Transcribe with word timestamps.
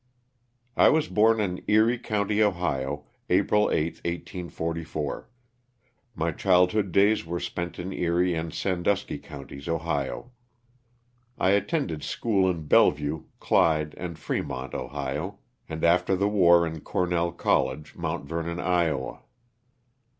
T 0.79 0.89
WAS 0.89 1.07
born 1.07 1.39
in 1.39 1.63
Erie 1.67 1.99
county, 1.99 2.41
Ohio, 2.41 3.05
April 3.29 3.69
8, 3.71 3.97
1844. 3.97 5.29
My 6.15 6.31
childhood 6.31 6.91
days 6.91 7.23
were 7.23 7.39
spent 7.39 7.77
in 7.77 7.93
Erie 7.93 8.33
and 8.33 8.51
San 8.51 8.81
dusky 8.81 9.19
counties, 9.19 9.67
Ohio. 9.69 10.31
I 11.37 11.51
attended 11.51 12.01
school 12.01 12.49
in 12.49 12.63
Bellevue, 12.65 13.25
Clyde 13.39 13.93
and 13.95 14.17
Fremont, 14.17 14.73
Ohio, 14.73 15.37
and 15.69 15.83
after 15.83 16.15
the 16.15 16.27
war 16.27 16.65
in 16.65 16.81
Cornell 16.81 17.31
College, 17.31 17.95
Mount 17.95 18.25
Vernon, 18.27 18.59
Iowa. 18.59 19.21